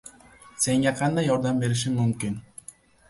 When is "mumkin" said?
2.03-2.41